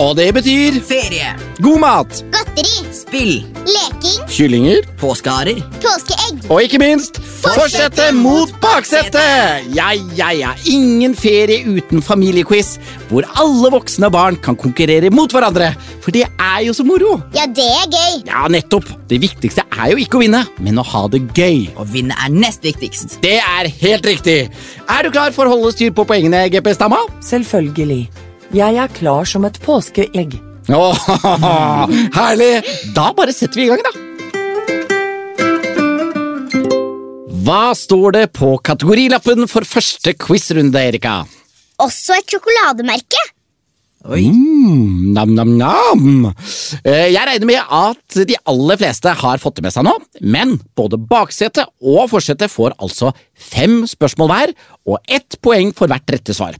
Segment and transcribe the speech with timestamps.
[0.00, 1.34] Og det betyr Ferie.
[1.60, 2.76] god mat, Godteri.
[2.94, 3.32] Spill.
[3.68, 4.20] Leking.
[4.30, 5.58] kyllinger Påskeharer.
[5.82, 6.38] Påskeegg.
[6.50, 9.66] og ikke minst fortsette mot baksetet!
[9.76, 10.54] Ja, ja, ja.
[10.66, 12.78] Ingen ferie uten familiequiz,
[13.10, 15.74] hvor alle voksne og barn kan konkurrere mot hverandre.
[16.00, 17.18] For det er jo så moro.
[17.36, 18.16] Ja, det er gøy.
[18.30, 18.88] Ja, nettopp.
[19.10, 21.68] Det viktigste er jo ikke å vinne, men å ha det gøy.
[21.76, 23.20] Å vinne er nest viktigst.
[23.24, 24.40] Det er helt riktig.
[24.88, 27.04] Er du klar for å holde styr på poengene, GPS-dama?
[27.24, 28.06] Selvfølgelig.
[28.54, 30.36] Jeg er klar som et påskeegg.
[30.70, 31.02] Åh,
[32.18, 32.52] herlig!
[32.96, 33.92] Da bare setter vi i gang, da.
[37.46, 41.20] Hva står det på kategorilappen for første quizrunde, Erika?
[41.80, 43.22] Også et sjokolademerke.
[44.10, 44.22] Oi.
[44.32, 46.04] Mm, nam, nam, nam.
[46.84, 49.92] Eh, Jeg regner med at de aller fleste har fått det med seg nå,
[50.24, 54.54] men både baksetet og forsetet får altså fem spørsmål hver,
[54.88, 56.56] og ett poeng for hvert rette svar.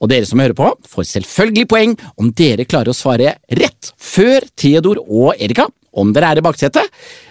[0.00, 4.46] Og dere som hører på, får selvfølgelig poeng om dere klarer å svare rett før
[4.56, 6.86] Theodor og Erika, om dere er i baksetet,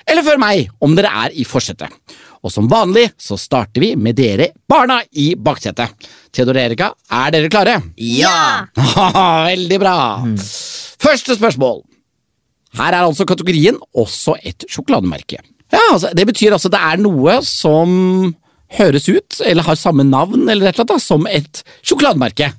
[0.06, 1.90] eller før meg, om dere er i forsetet.
[2.46, 5.92] Og som vanlig så starter vi med dere barna i baksetet.
[6.32, 7.78] Theodor og Erika, er dere klare?
[8.00, 8.68] Ja.
[9.50, 9.96] Veldig bra.
[11.02, 11.82] Første spørsmål.
[12.78, 15.42] Her er altså kategorien også et sjokolademerke.
[15.74, 17.90] Ja, altså, Det betyr altså det er noe som
[18.78, 22.52] høres ut, eller har samme navn eller et eller annet, da, som et sjokolademerke.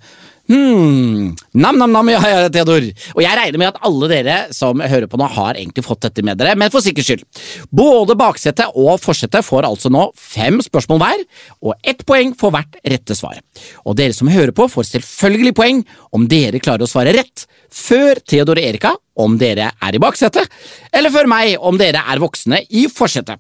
[0.50, 1.36] Hmm.
[1.54, 2.82] Nam-nam-nam, ja, ja, Theodor.
[3.14, 6.24] Og jeg regner med at alle dere som hører på nå, har egentlig fått dette
[6.26, 7.22] med dere, men for sikkerhets skyld.
[7.70, 11.22] Både baksetet og forsetet får altså nå fem spørsmål hver,
[11.62, 13.38] og ett poeng for hvert rette svar.
[13.84, 15.84] Og dere som hører på, får selvfølgelig poeng
[16.16, 20.50] om dere klarer å svare rett før Theodor og Erika om dere er i baksetet,
[20.90, 23.38] eller før meg om dere er voksne i forsetet.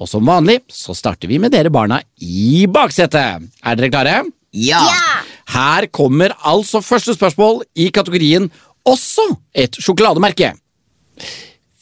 [0.00, 3.44] Og som vanlig så starter vi med dere barna i baksetet.
[3.60, 4.20] Er dere klare?
[4.56, 4.80] Ja.
[4.80, 5.35] Ja.
[5.54, 8.48] Her kommer altså første spørsmål i kategorien
[8.86, 10.52] også et sjokolademerke.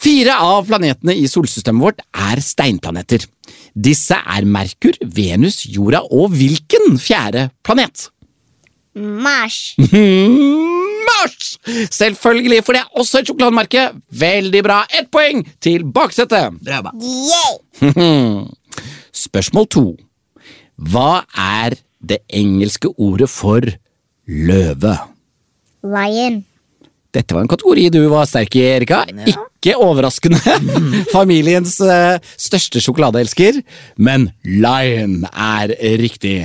[0.04, 3.24] Fire av planetene i solsystemet vårt er steinplaneter.
[3.72, 8.10] Disse er Merkur, Venus, jorda og hvilken fjerde planet?
[8.94, 9.74] Mars.
[11.08, 11.56] Mars!
[11.90, 13.86] Selvfølgelig, for det er også et sjokolademerke.
[14.20, 14.82] Veldig bra.
[14.92, 16.60] Ett poeng til baksetet.
[16.64, 16.92] Bra bra.
[17.00, 18.44] Yeah.
[19.24, 19.86] Spørsmål to.
[20.90, 21.78] Hva er
[22.08, 23.64] det engelske ordet for
[24.26, 24.96] løve?
[25.84, 26.42] Lion.
[27.14, 29.04] Dette var en kategori du var sterk i, Erika.
[29.30, 30.40] Ikke overraskende.
[31.14, 33.60] Familiens eh, største sjokoladeelsker.
[34.02, 36.40] Men lion er riktig.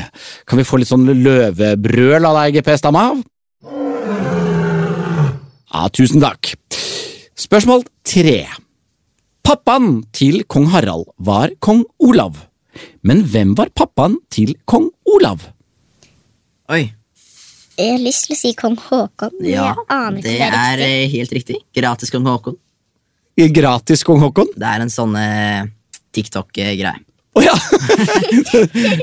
[0.45, 3.09] Kan vi få litt sånn løvebrøl av deg, GPS-dama?
[5.69, 6.53] Ja, tusen takk.
[7.39, 8.43] Spørsmål tre.
[9.45, 12.37] Pappaen til kong Harald var kong Olav.
[13.01, 15.43] Men hvem var pappaen til kong Olav?
[16.69, 16.83] Oi.
[17.79, 20.39] Jeg har lyst til å si kong Haakon, men Ja, jeg aner ikke det om
[20.39, 20.89] det er er riktig.
[20.89, 21.59] eh, helt riktig.
[21.79, 22.57] Gratis kong Haakon.
[23.55, 24.49] Gratis kong Haakon?
[24.59, 25.61] Det er en sånn eh,
[26.15, 26.91] TikTok-greie.
[27.39, 27.55] Å ja!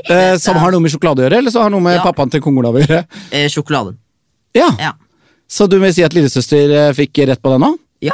[0.07, 2.03] Eh, Som har noe med sjokolade å gjøre, eller så har noe med Ja.
[2.05, 3.01] pappaen til kong Olav å gjøre?
[3.31, 3.95] Eh, sjokolade.
[4.55, 4.93] Ja, Ja.
[5.49, 7.73] Så du vil si at lillesøster eh, fikk rett på det nå?
[8.03, 8.13] ja.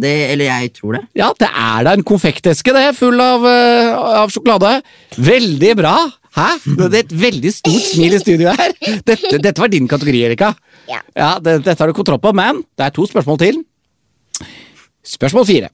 [0.00, 1.00] Det, eller jeg tror det.
[1.18, 3.90] Ja, det er da en konfekteske det, full av, eh,
[4.22, 4.82] av sjokolade.
[5.18, 5.94] Veldig bra!
[6.36, 6.48] Hæ?
[6.62, 8.74] Det er et veldig stort smil i studio her.
[9.06, 10.52] Dette, dette var din kategori, Erika.
[10.90, 11.02] Ja.
[11.42, 13.60] det, dette har du kontroll på, men det er to spørsmål til.
[15.06, 15.70] Spørsmål fire.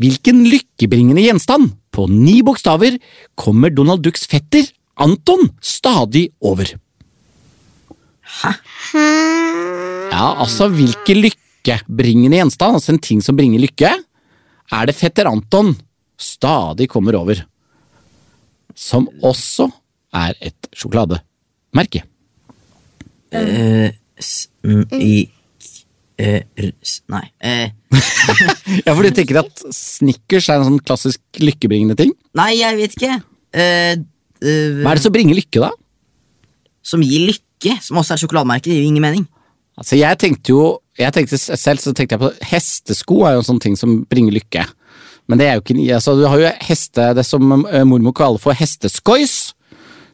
[0.00, 2.96] Hvilken lykkebringende gjenstand på ni bokstaver
[3.38, 4.66] kommer Donald Ducks fetter
[5.00, 6.72] Anton stadig over?
[8.40, 8.52] Hæ?
[10.10, 13.92] Ja, altså hvilken lykkebringende gjenstand, altså en ting som bringer lykke,
[14.70, 15.74] er det fetter Anton
[16.20, 17.44] stadig kommer over?
[18.74, 19.68] Som også
[20.16, 22.02] er et sjokolademerke.
[23.30, 23.90] Eh,
[24.66, 25.28] n, i,
[26.18, 26.40] eh,
[27.10, 27.26] nei.
[27.40, 27.68] Eh,
[28.86, 32.14] Ja, for du tenker at Snickers er en sånn klassisk lykkebringende ting?
[32.38, 33.20] nei, jeg vet ikke.
[33.50, 35.72] Eh, uh, Hva er det som bringer lykke, da?
[36.86, 39.26] som gir lykke, som også er sjokolademerke, det gir jo ingen mening.
[39.78, 40.62] Altså, jeg tenkte jo
[41.00, 44.34] jeg tenkte Selv så tenkte jeg på hestesko er jo en sånn ting som bringer
[44.36, 44.66] lykke.
[45.30, 48.56] Men det er jo ikke altså, Du har jo heste, det som mormor kaller for
[48.56, 49.54] hesteskois.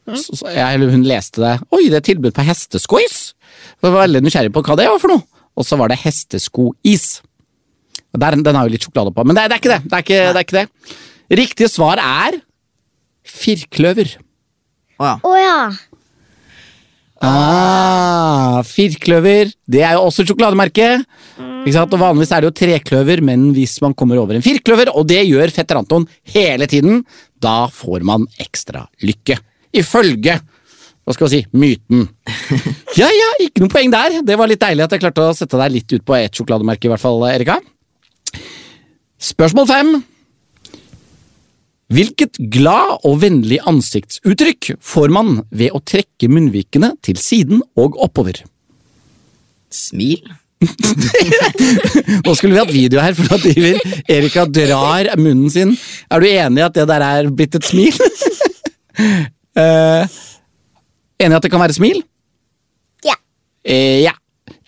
[0.06, 1.54] Så, så jeg, eller hun leste det.
[1.74, 3.16] Oi, det er tilbud på hesteskois!
[3.82, 5.24] Jeg var veldig nysgjerrig på hva det var for noe.
[5.56, 7.06] Og så var det hesteskois.
[8.16, 9.80] Der, den har jo litt sjokolade på, men det, det er ikke det.
[9.84, 10.96] Det er ikke, det er ikke det.
[11.42, 12.38] Riktig svar er
[13.26, 14.14] firkløver.
[14.96, 15.16] Å ja.
[15.26, 15.58] Å ja.
[17.26, 19.50] Ah, firkløver.
[19.64, 20.88] Det er jo også et sjokolademerke.
[21.64, 21.96] Ikke sant?
[21.96, 25.22] Og Vanligvis er det jo trekløver, men hvis man kommer over en firkløver, og det
[25.24, 27.02] gjør fetter Anton hele tiden,
[27.42, 29.38] da får man ekstra lykke.
[29.76, 30.40] Ifølge
[31.06, 32.08] hva skal vi si, myten.
[32.98, 34.22] Ja ja, ikke noe poeng der.
[34.26, 36.88] Det var litt deilig at jeg klarte å sette deg litt ut på ett sjokolademerke,
[36.88, 37.58] i hvert fall, Erika.
[39.22, 39.90] Spørsmål fem.
[41.92, 48.40] Hvilket glad og vennlig ansiktsuttrykk får man ved å trekke munnvikene til siden og oppover?
[49.70, 50.24] Smil.
[52.24, 53.46] Nå skulle vi hatt video her, for at
[54.10, 55.76] Erika drar munnen sin.
[56.10, 57.94] Er du enig i at det der er blitt et smil?
[59.56, 60.18] Eh,
[61.22, 62.02] enig i at det kan være smil?
[63.06, 63.16] Ja.
[63.64, 64.12] Eh, ja.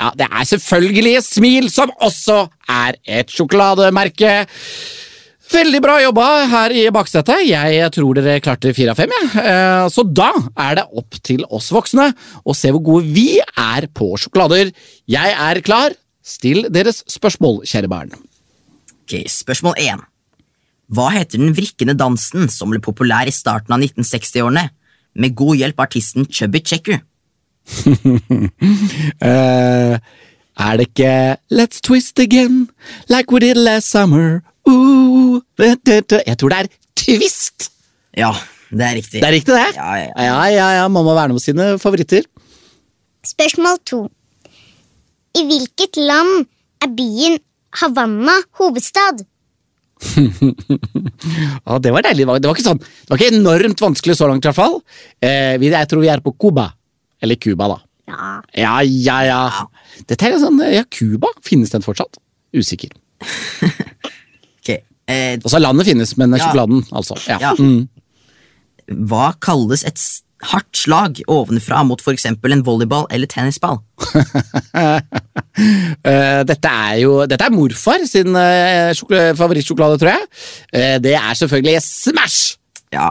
[0.00, 0.12] ja.
[0.16, 4.32] Det er selvfølgelig smil, som også er et sjokolademerke.
[5.48, 7.46] Veldig bra jobba her i baksetet.
[7.48, 9.12] Jeg tror dere klarte fire av fem.
[9.16, 9.30] jeg.
[9.44, 12.10] Eh, Så da er det opp til oss voksne
[12.44, 14.72] å se hvor gode vi er på sjokolader.
[15.08, 15.96] Jeg er klar.
[16.28, 18.10] Still deres spørsmål, kjære barn.
[19.06, 20.02] Ok, Spørsmål 1.
[20.92, 24.66] Hva heter den vrikkende dansen som ble populær i starten av 1960-årene,
[25.18, 27.00] med god hjelp av artisten Chubby Checker?
[27.86, 27.94] uh,
[30.64, 31.12] er det ikke
[31.52, 32.68] Let's twist again,
[33.12, 34.40] like we did last summer?
[34.68, 36.22] Ooh, da, da, da.
[36.26, 37.70] Jeg tror det er twist!
[38.16, 38.32] Ja,
[38.70, 39.20] det er riktig.
[39.20, 39.76] Det er riktig, det?
[39.76, 40.24] Ja, ja, ja.
[40.24, 40.88] ja, ja, ja.
[40.88, 42.22] Man må om sine favoritter.
[43.26, 44.08] Spørsmål to.
[45.36, 46.46] I hvilket land
[46.82, 47.38] er byen
[47.80, 49.24] Havanna hovedstad?
[51.66, 52.24] Ja, det var deilig.
[52.26, 54.78] Det var, ikke sånn Det var ikke enormt vanskelig så langt, i hvert fall.
[55.24, 56.68] Eh, jeg tror vi er på Cuba.
[57.22, 57.78] Eller Cuba, da.
[58.08, 58.28] Ja.
[58.56, 59.40] Ja, ja, ja.
[60.08, 61.28] Dette er sånn, ja, Cuba?
[61.44, 62.16] Finnes den fortsatt?
[62.56, 62.94] Usikker.
[64.62, 64.80] okay.
[65.10, 66.44] eh, Altså, landet finnes, men Ja.
[66.46, 67.18] sjokoladen, altså.
[67.28, 67.52] Ja.
[67.58, 67.88] Mm.
[69.10, 73.82] hva kalles et s- hardt slag ovenfra mot for eksempel en volleyball eller tennisball?
[75.58, 78.92] Eh, dette er jo Dette er morfar sin uh,
[79.34, 80.28] favorittsjokolade, tror jeg.
[80.70, 82.54] Eh, det er selvfølgelig Smash!
[82.94, 83.08] Ja.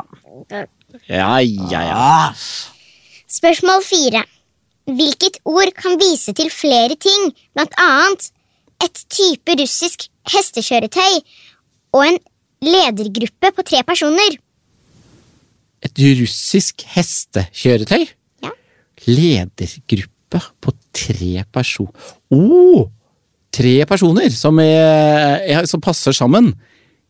[1.09, 2.31] Ja, ja, ja.
[3.27, 4.23] Spørsmål fire.
[4.87, 8.29] Hvilket ord kan vise til flere ting, blant annet
[8.85, 11.19] et type russisk hestekjøretøy
[11.97, 12.19] og en
[12.63, 14.39] ledergruppe på tre personer?
[15.85, 18.07] Et russisk hestekjøretøy?
[18.45, 18.53] Ja.
[19.07, 22.87] Ledergruppe på tre personer oh,
[23.53, 26.51] Tre personer som, er, som passer sammen.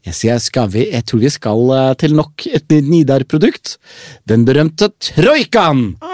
[0.06, 3.75] Jeg, skal vi, jeg tror vi skal eh, til nok et Nidar-produkt.
[4.30, 5.98] Den berømte troikaen!
[6.00, 6.08] uh,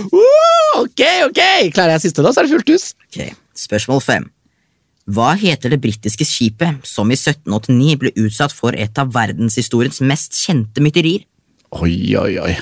[0.80, 1.40] ok, ok!
[1.74, 2.86] Klarer jeg siste, da, så er det fullt hus.
[3.10, 3.34] Okay.
[3.58, 4.30] Spørsmål fem.
[5.10, 10.36] Hva heter det britiske skipet som i 1789 ble utsatt for et av verdenshistoriens mest
[10.38, 11.24] kjente mytterier?
[11.80, 12.52] Oi, oi, oi.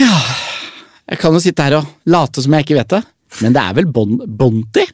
[0.00, 0.14] Ja
[1.06, 3.02] Jeg kan jo sitte her og late som jeg ikke vet det,
[3.44, 4.84] men det er vel bon Bonty?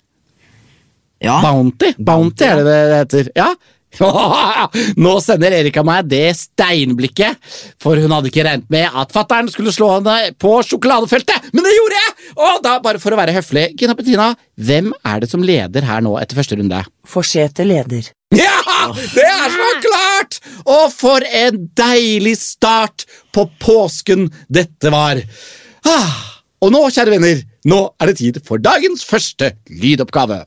[1.20, 1.92] Ja, Bounty?
[1.98, 3.30] Bounty er det det heter.
[3.36, 3.50] Ja.
[5.04, 7.40] Nå sender Erika meg det steinblikket,
[7.82, 11.74] for hun hadde ikke regnet med at fattern skulle slå henne på sjokoladefeltet, men det
[11.74, 12.14] gjorde jeg!
[12.36, 16.04] Og da, bare for å være høflig, Gina Petina, hvem er det som leder her
[16.06, 16.84] nå etter første runde?
[17.08, 18.10] Forsete leder.
[18.38, 18.56] Ja!
[18.94, 20.36] Det er så klart!
[20.62, 23.04] Og for en deilig start
[23.34, 25.18] på påsken dette var.
[25.84, 26.14] Ah,
[26.62, 29.50] og nå, kjære venner, nå er det tid for dagens første
[29.82, 30.44] lydoppgave.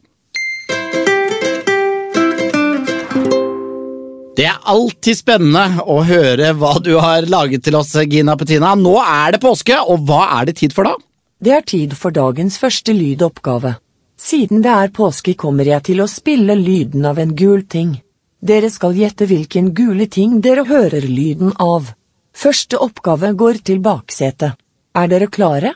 [4.33, 8.71] Det er alltid spennende å høre hva du har laget til oss, Gina Petina.
[8.73, 10.95] Nå er det påske, og hva er det tid for da?
[11.43, 13.75] Det er tid for dagens første lydoppgave.
[14.17, 17.99] Siden det er påske kommer jeg til å spille lyden av en gul ting.
[18.41, 21.93] Dere skal gjette hvilken gule ting dere hører lyden av.
[22.33, 24.57] Første oppgave går til baksetet.
[24.97, 25.75] Er dere klare?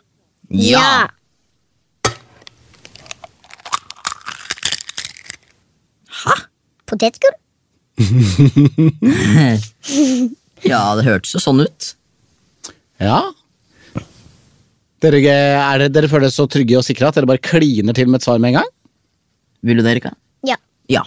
[0.49, 1.05] Ja.
[6.87, 7.37] Potetgull?
[10.71, 11.81] ja, det hørtes jo sånn ut.
[13.01, 13.19] Ja.
[15.01, 18.09] Dere, er det, dere føler dere så trygge og sikre at dere bare kliner til
[18.09, 18.71] med et svar med en gang?
[19.65, 20.11] Vil du det, Erika?
[20.45, 20.57] Ja.
[20.89, 21.03] Ja.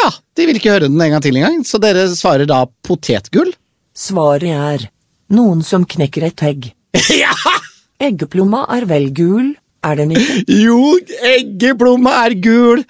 [0.00, 3.52] Ja, de vil ikke høre den en gang til engang, så dere svarer da potetgull?
[3.92, 4.88] Svaret er
[5.32, 6.70] noen som knekker et egg.
[7.22, 7.34] ja!
[8.02, 9.52] Eggeplomma er vel gul,
[9.86, 10.36] er den ikke?
[10.64, 10.78] Jo,
[11.32, 12.84] eggeplomma er gul!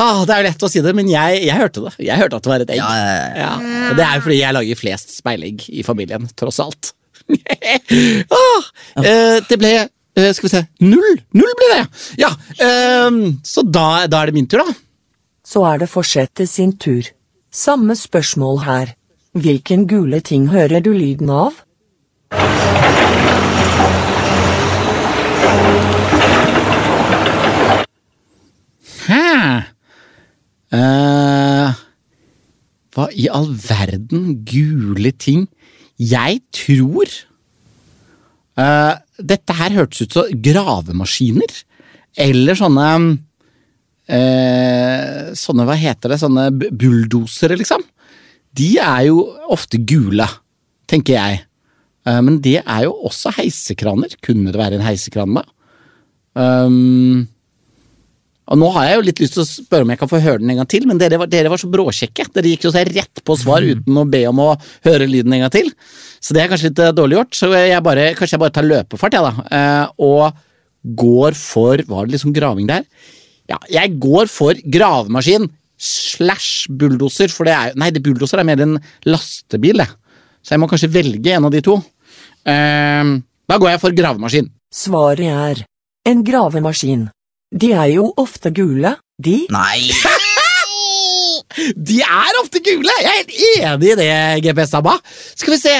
[0.00, 1.94] Ah, det er lett å si det, men jeg, jeg hørte det.
[2.06, 2.80] Jeg hørte at det var et egg.
[2.80, 3.36] Ja, ja, ja.
[3.40, 3.52] Ja,
[3.90, 6.92] og det er jo fordi jeg lager flest speilegg i familien, tross alt.
[8.40, 8.68] ah,
[9.04, 11.20] eh, det ble eh, Skal vi se Null!
[11.36, 11.82] Null ble det!
[12.18, 14.74] Ja, eh, Så da, da er det min tur, da.
[15.46, 17.06] Så er det fortsette sin tur.
[17.54, 18.94] Samme spørsmål her.
[19.38, 21.60] Hvilken gule ting hører du lyden av?
[29.06, 29.22] Hæ?
[30.72, 31.78] Eh,
[32.94, 34.44] hva i all verden?
[34.48, 35.46] Gule ting?
[36.00, 37.08] Jeg tror
[38.60, 41.52] uh, Dette her hørtes ut som gravemaskiner.
[42.20, 42.86] Eller sånne
[44.10, 47.84] uh, Sånne, hva heter det, sånne bu- bulldosere, liksom.
[48.56, 49.20] De er jo
[49.54, 50.26] ofte gule,
[50.90, 51.42] tenker jeg.
[52.08, 54.16] Uh, men det er jo også heisekraner.
[54.24, 55.44] Kunne det være en heisekran, da?
[56.38, 57.28] Um,
[58.50, 60.40] og Nå har jeg jo litt lyst til å spørre om jeg kan få høre
[60.42, 62.24] den en gang til, men dere var, dere var så bråkjekke.
[62.34, 64.48] Dere gikk jo så rett på svar uten å be om å
[64.88, 65.70] høre lyden en gang til.
[66.18, 67.36] Så det er kanskje litt eh, dårlig gjort.
[67.38, 69.46] Så jeg bare, kanskje jeg bare tar løpefart, jeg, da.
[69.54, 70.40] eh, Og
[70.96, 72.86] går for Var det liksom graving der?
[73.50, 75.46] Ja, jeg går for gravemaskin
[75.80, 78.76] slash bulldoser, for det er jo Nei, det bulldoser er mer en
[79.08, 79.88] lastebil, det.
[80.42, 81.78] Så jeg må kanskje velge en av de to.
[82.48, 83.14] Eh,
[83.50, 84.50] da går jeg for gravemaskin.
[84.74, 85.64] Svaret er
[86.10, 87.08] en gravemaskin.
[87.50, 89.40] De er jo ofte gule, de.
[89.50, 89.90] Nei!
[91.74, 92.92] De er ofte gule!
[93.02, 93.32] Jeg er helt
[93.66, 94.12] enig i det,
[94.44, 94.92] GPS-dama.
[95.34, 95.72] Skal vi se.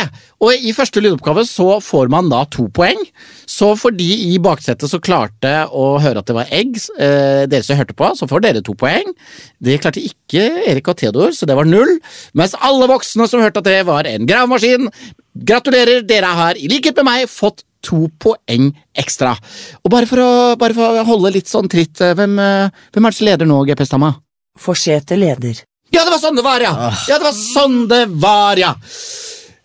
[0.43, 2.99] Og i første lydoppgave så får man da to poeng.
[3.47, 7.63] Så for de i baksetet som klarte å høre at det var egg, eh, dere
[7.67, 9.15] som hørte på, så får dere to poeng.
[9.63, 12.01] Det klarte ikke Erik og Theodor, så det var null.
[12.35, 14.91] Mens alle voksne som hørte at det var en gravemaskin,
[15.47, 19.35] gratulerer, dere har i likhet med meg fått to poeng ekstra.
[19.85, 23.07] Og bare for å, bare for å holde litt sånn tritt, eh, hvem, eh, hvem
[23.07, 24.15] er det som leder nå, GPS-tamma?
[24.61, 25.65] Forsete leder.
[25.91, 26.73] Ja, det var sånn det var, ja!
[27.09, 28.75] Ja, det var sånn det var, ja!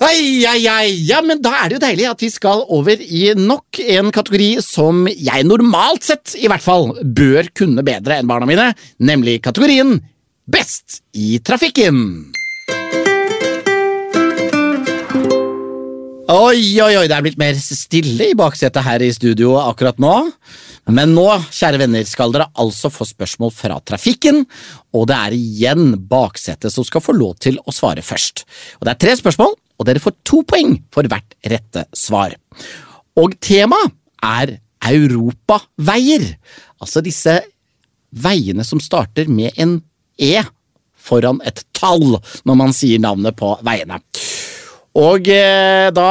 [0.04, 0.90] Ai, ai, ai.
[1.08, 4.50] Ja, men da er det jo deilig at vi skal over i nok en kategori
[4.64, 10.02] som jeg normalt sett, i hvert fall, bør kunne bedre enn barna mine, nemlig kategorien
[10.46, 12.36] Best i trafikken.
[16.25, 20.13] Oi, oi, oi, det er blitt mer stille i baksetet her i studio akkurat nå.
[20.89, 24.41] Men nå, kjære venner, skal dere altså få spørsmål fra trafikken,
[24.89, 28.41] og det er igjen baksetet som skal få lov til å svare først.
[28.79, 32.34] Og Det er tre spørsmål, og dere får to poeng for hvert rette svar.
[33.22, 33.94] Og temaet
[34.25, 36.25] er europaveier,
[36.82, 37.38] altså disse
[38.10, 39.84] veiene som starter med en
[40.17, 40.41] E
[40.96, 42.15] foran et tall
[42.48, 44.01] når man sier navnet på veiene.
[44.96, 46.10] Og eh, da,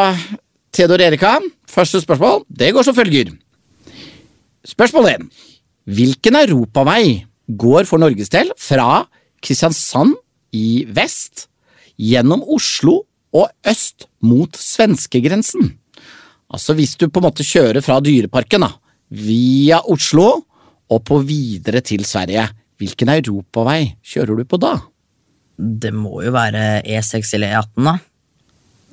[0.74, 1.38] Theodor Erika,
[1.70, 3.32] første spørsmål, det går som følger.
[4.64, 5.24] Spørsmål 1.
[5.96, 9.04] Hvilken europavei går for Norges del fra
[9.44, 10.14] Kristiansand
[10.56, 11.48] i vest,
[11.96, 13.02] gjennom Oslo
[13.34, 15.72] og øst mot svenskegrensen?
[16.52, 18.72] Altså hvis du på en måte kjører fra Dyreparken da,
[19.08, 20.28] via Oslo
[20.92, 24.76] og på videre til Sverige, hvilken europavei kjører du på da?
[25.56, 27.94] Det må jo være E6 eller E18, da.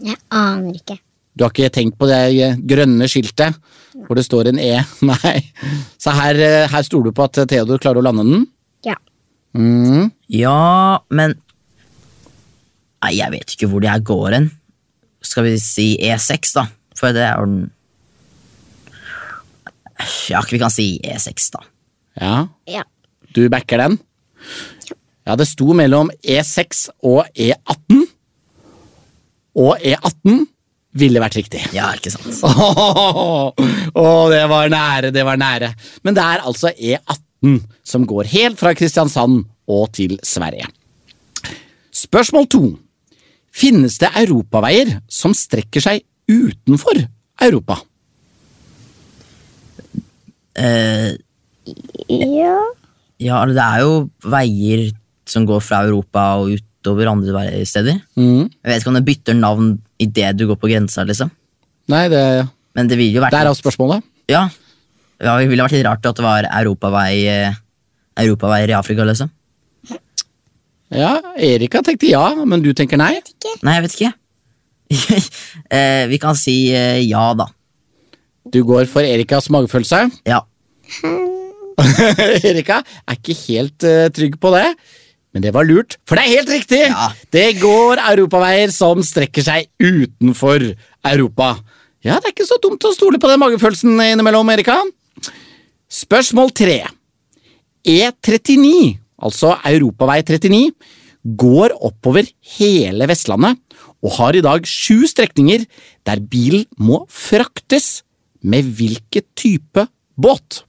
[0.02, 0.98] Jeg aner ikke.
[1.38, 3.56] Du har ikke tenkt på det eh, grønne skiltet
[4.08, 4.74] hvor det står en E?
[5.08, 5.38] Nei.
[6.02, 8.46] Så her, eh, her stoler du på at Theodor klarer å lande den?
[8.88, 8.96] Ja.
[9.58, 10.10] Mm.
[10.32, 11.38] Ja, men
[13.02, 14.50] Nei, jeg vet ikke hvor de her går hen.
[15.26, 16.68] Skal vi si E6, da?
[16.98, 17.72] For det er den
[20.30, 21.64] Ja, vi kan si E6, da.
[22.22, 22.84] Ja, Ja.
[23.34, 24.00] du backer den?
[25.26, 28.08] Ja, det sto mellom E6 og E18.
[29.60, 30.46] Og E18
[31.02, 31.62] ville vært riktig.
[31.76, 32.40] Ja, ikke sant?
[32.48, 33.52] Åh,
[33.96, 35.72] oh, det var nære, det var nære.
[36.04, 40.68] Men det er altså E18 som går helt fra Kristiansand og til Sverige.
[41.96, 42.64] Spørsmål to.
[43.52, 47.02] Finnes det europaveier som strekker seg utenfor
[47.42, 47.80] Europa?
[50.56, 51.12] Eh,
[52.12, 52.56] Ja.
[53.22, 54.88] ja, det er jo veier
[55.30, 58.02] som går fra Europa og utover andre steder.
[58.18, 58.50] Mm.
[58.50, 61.30] Jeg vet ikke om det bytter navn idet du går på grensa, liksom.
[61.92, 64.04] Nei, det, Men det ville jo vært der er spørsmålet.
[64.32, 64.48] Ja,
[65.22, 69.30] ja det ville vært litt rart at det var europavei, europavei europaveier i Afrika, liksom.
[70.92, 73.14] Ja, Erika tenkte ja, men du tenker nei?
[73.64, 74.12] Nei, jeg vet ikke.
[75.78, 77.48] eh, vi kan si eh, ja, da.
[78.52, 80.10] Du går for Erikas magefølelse.
[80.28, 80.42] Ja.
[82.50, 84.66] Erika er ikke helt uh, trygg på det,
[85.32, 86.82] men det var lurt, for det er helt riktig!
[86.90, 87.12] Ja.
[87.32, 90.66] Det går europaveier som strekker seg utenfor
[91.08, 91.54] Europa.
[92.04, 94.80] Ja, det er ikke så dumt å stole på den magefølelsen innimellom, Erika.
[95.92, 96.82] Spørsmål tre.
[97.88, 100.72] E39, altså Europavei 39,
[101.38, 103.60] går oppover hele Vestlandet
[104.02, 105.68] og har i dag sju strekninger
[106.08, 108.02] der bilen må fraktes
[108.42, 109.86] med hvilken type
[110.18, 110.64] båt?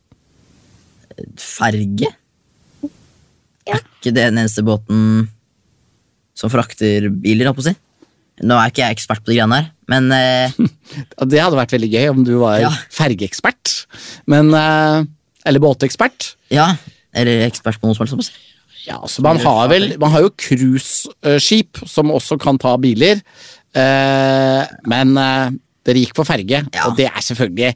[1.40, 2.12] Ferge?
[3.68, 5.28] Er ikke det den eneste båten
[6.34, 7.74] som frakter biler, holdt på å si?
[8.42, 10.54] Nå er ikke jeg ekspert på de greiene her, men eh,
[11.30, 12.70] Det hadde vært veldig gøy om du var Ja.
[12.90, 13.74] fergeekspert.
[14.26, 15.04] Men eh,
[15.46, 16.34] Eller båtekspert.
[16.50, 16.72] ja.
[17.14, 18.14] Eller ekspert på noe som helst.
[18.16, 18.86] holdt på å si.
[18.88, 23.20] Ja, så man har vel Man har jo cruiseskip som også kan ta biler.
[23.76, 25.52] Eh, men eh,
[25.86, 26.86] dere gikk for ferge, Ja.
[26.88, 27.74] og det er selvfølgelig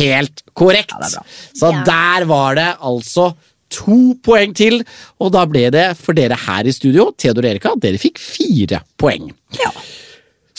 [0.00, 0.92] helt korrekt.
[0.96, 1.24] Ja, det er bra.
[1.60, 1.84] Så Ja.
[1.84, 3.28] der var det altså
[3.70, 4.80] to poeng til,
[5.22, 8.82] og da ble det for dere her i studio, Theodor og Erika, dere fikk fire
[9.00, 9.30] poeng.
[9.58, 9.70] Ja.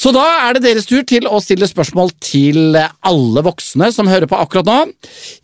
[0.01, 4.25] Så da er det deres tur til å stille spørsmål til alle voksne som hører
[4.31, 4.77] på akkurat nå.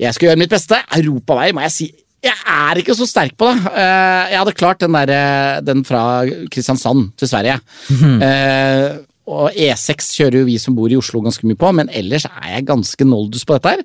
[0.01, 0.79] Jeg skal gjøre mitt beste.
[0.97, 1.89] Europavei må jeg si.
[2.25, 3.69] Jeg er ikke så sterk på det.
[3.77, 7.59] Eh, Jeg hadde klart den, der, eh, den fra Kristiansand til Sverige.
[7.91, 8.97] Eh,
[9.27, 12.53] Og E6 kjører jo vi som bor i Oslo ganske mye på, men ellers er
[12.55, 13.81] jeg ganske noldus på dette her.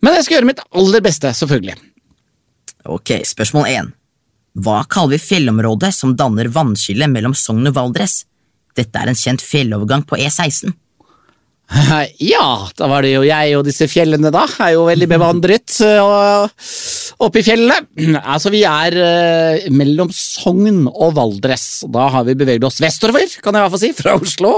[0.00, 1.74] Men jeg skal gjøre mitt aller beste, selvfølgelig.
[2.88, 3.88] Ok, spørsmål 1.
[4.64, 8.24] Hva kaller vi fjellområdet som danner vannskillet mellom Sogn og Valdres?
[8.78, 10.72] Dette er en kjent fjellovergang på E E16.
[12.32, 14.42] Ja, da var det jo jeg og disse fjellene, da.
[14.64, 16.48] Er jo veldig bevandret uh,
[17.22, 17.78] oppe i fjellene.
[18.20, 21.84] Altså, vi er eh, mellom Sogn og Valdres.
[21.92, 24.52] Da har vi beveget oss vestover, kan jeg i hvert fall si, fra Oslo.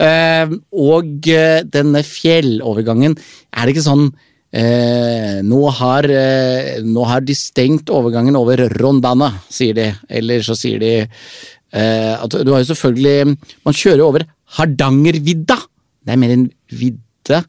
[0.00, 3.18] Eh, og eh, denne fjellovergangen,
[3.52, 4.08] er det ikke sånn
[4.52, 9.88] eh, nå, har, eh, nå har de stengt overgangen over Rondana, sier de.
[10.08, 13.36] Eller så sier de eh, at du har jo selvfølgelig
[13.66, 14.24] Man kjører over
[14.58, 15.58] Hardangervidda.
[16.04, 17.42] Det er mer en vidde.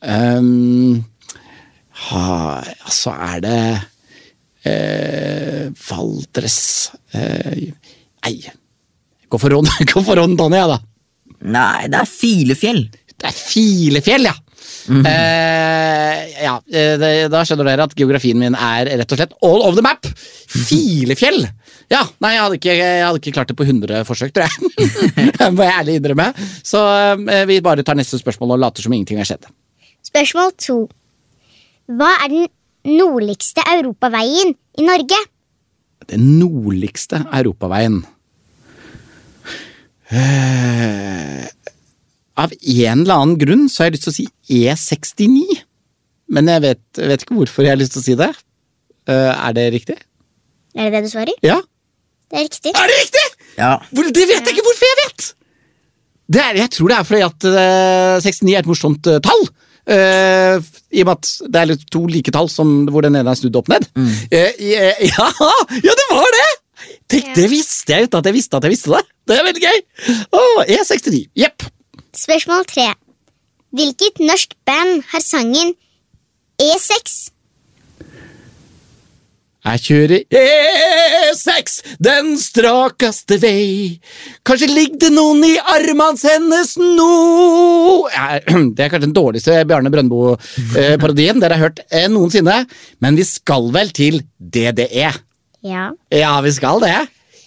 [0.00, 1.04] Um,
[2.08, 3.58] ha, altså, er det
[4.68, 6.58] eh, Valdres
[7.18, 7.66] eh,
[8.24, 8.34] Nei,
[9.28, 10.78] gå for Ron- gå for Rondane, jeg, da.
[11.54, 12.80] Nei, det er Filefjell.
[13.18, 14.34] Det er Filefjell, ja!
[14.88, 19.62] Eh, ja, eh, det, da skjønner dere at geografien min er rett og slett all
[19.62, 20.08] over the map!
[20.48, 21.44] Filefjell!
[21.88, 24.90] Ja, nei, jeg hadde ikke, jeg hadde ikke klart det på 100 forsøk, tror jeg.
[25.38, 26.28] Det må jeg ærlig innrømme.
[26.66, 29.48] Så eh, vi bare tar neste spørsmål og later som ingenting har skjedd.
[30.04, 30.78] Spørsmål to.
[31.88, 32.46] Hva er den
[32.98, 35.18] nordligste europaveien i Norge?
[36.08, 38.02] Den nordligste europaveien.
[40.08, 41.48] Eh,
[42.38, 44.26] av en eller annen grunn så har jeg lyst til å si
[44.60, 45.62] E69.
[46.34, 48.30] Men jeg vet, vet ikke hvorfor jeg har lyst til å si det.
[49.08, 49.96] Uh, er det riktig?
[50.76, 51.36] Er det det du svarer?
[51.44, 51.58] Ja.
[52.28, 52.74] Det er riktig.
[52.76, 53.24] Er det riktig?!
[53.58, 55.24] Ja, Hvor, det vet jeg ikke hvorfor jeg vet!
[56.28, 59.46] Det er, jeg tror det er fordi at uh, 69 er et morsomt uh, tall.
[59.88, 60.60] Uh,
[60.92, 63.40] I og med at det er litt to like tall som hvor den ene er
[63.40, 63.88] snudd opp ned.
[63.96, 64.12] Mm.
[64.28, 64.60] Uh,
[65.08, 65.28] ja,
[65.88, 66.46] ja, det var det!
[67.08, 69.02] Tenk, Det visste jeg uten at jeg visste at jeg visste det.
[69.26, 69.80] Det er veldig gøy.
[70.36, 71.24] Oh, E69.
[71.40, 71.64] Jepp.
[72.18, 72.90] Spørsmål tre.
[73.76, 75.74] Hvilket norsk band har sangen
[76.58, 77.28] E E6?
[79.68, 83.98] Jeg kjører E6, den strakeste vei.
[84.46, 87.08] Kanskje ligger det noen i armene hennes nå
[88.14, 88.38] Ja,
[88.76, 92.62] Det er kanskje den dårligste Bjarne Brøndbo-parodien dere har hørt eh, noensinne,
[93.04, 95.12] men vi skal vel til DDE?
[95.66, 95.90] Ja.
[96.14, 96.96] Ja, vi skal det.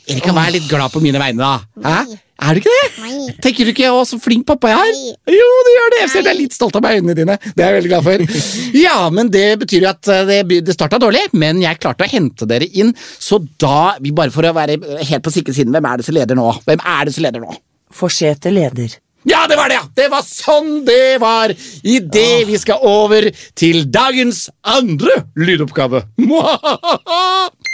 [0.09, 1.85] Erika, vær litt glad på mine vegne, da.
[1.85, 2.19] Hæ?
[2.41, 2.85] Er du ikke det?
[3.03, 3.33] Nei.
[3.43, 4.95] Tenker du ikke 'å, så flink pappa jeg er'?
[4.97, 5.35] Nei.
[5.37, 5.99] Jo, du gjør det.
[6.01, 7.35] Jeg ser du er litt stolt av meg i øynene dine.
[7.37, 8.17] Det er jeg veldig glad for.
[8.87, 12.09] Ja, men det betyr jo at eh, det, det starta dårlig, men jeg klarte å
[12.09, 14.75] hente dere inn, så da vi Bare for å være
[15.07, 16.49] helt på sikre siden, hvem er det som leder nå?
[16.65, 17.53] Hvem er det som leder nå?
[17.93, 18.97] Forsete leder.
[19.23, 19.77] Ja, det var det!
[19.77, 19.85] ja!
[19.95, 21.53] Det var sånn det var!
[21.85, 26.03] Idet vi skal over til dagens andre lydoppgave.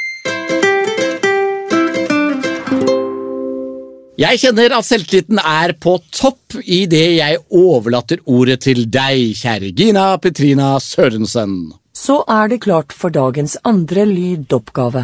[4.17, 10.06] Jeg kjenner at selvtilliten er på topp idet jeg overlater ordet til deg, kjære Gina
[10.17, 11.75] Petrina Sørensen.
[11.93, 15.03] Så er det klart for dagens andre lydoppgave.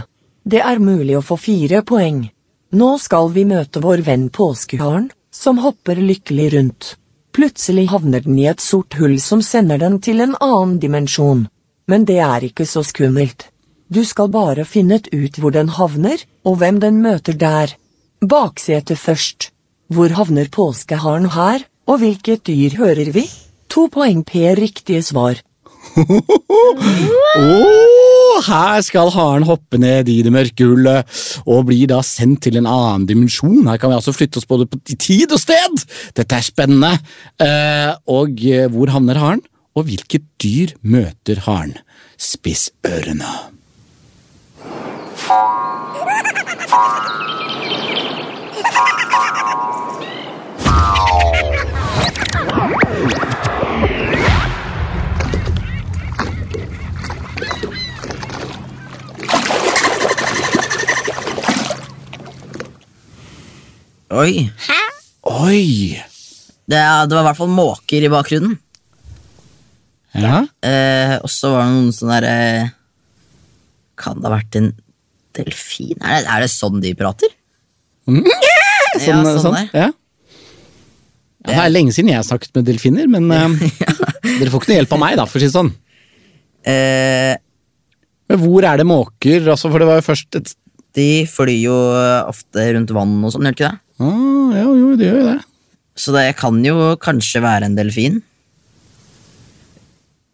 [0.50, 2.24] Det er mulig å få fire poeng.
[2.74, 6.90] Nå skal vi møte vår venn påskeharen, som hopper lykkelig rundt.
[7.38, 11.46] Plutselig havner den i et sort hull som sender den til en annen dimensjon.
[11.86, 13.46] Men det er ikke så skummelt.
[13.94, 17.78] Du skal bare finne ut hvor den havner, og hvem den møter der.
[18.24, 19.50] Baksetet først.
[19.92, 23.26] Hvor havner påskeharen her, og hvilket dyr hører vi?
[23.74, 25.42] To poeng per riktige svar.
[27.38, 31.04] oh, her skal haren hoppe ned i det mørke hullet
[31.44, 33.68] og blir da sendt til en annen dimensjon.
[33.68, 35.84] Her kan vi altså flytte oss både på tid og sted.
[36.16, 36.96] Dette er spennende.
[37.44, 39.44] Eh, og eh, hvor havner haren?
[39.76, 41.76] Og hvilket dyr møter haren?
[42.16, 43.28] Spiss ørene.
[64.14, 64.46] Oi.
[64.68, 64.80] Hæ?
[65.24, 65.98] Oi!
[66.70, 68.60] Det, det var i hvert fall måker i bakgrunnen.
[70.14, 72.68] Ja, Eh, og så var det noen sånne derre
[74.00, 74.68] Kan det ha vært en
[75.36, 75.98] delfin?
[76.00, 77.34] Er det, er det sånn de prater?
[79.00, 79.60] Sånn, ja, sånn sånn.
[79.60, 79.70] der.
[79.86, 79.92] Ja.
[81.44, 83.56] Det er lenge siden jeg har snakket med delfiner, men eh,
[84.40, 85.72] dere får ikke noe hjelp av meg, da, for å si det sånn.
[86.64, 87.34] Eh,
[88.32, 89.50] Men hvor er det måker?
[89.52, 90.54] Altså, for det var jo først et
[90.94, 91.74] de flyr jo
[92.30, 93.80] ofte rundt vann og sånn, gjør de ikke det?
[94.06, 95.40] ah, jo, jo, de gjør jo det.
[95.98, 98.20] Så det kan jo kanskje være en delfin.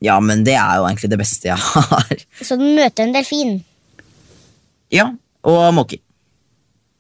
[0.03, 2.21] Ja, men det er jo egentlig det beste jeg har.
[2.43, 3.57] Så den møter en delfin.
[4.95, 5.09] Ja,
[5.47, 5.99] og måker.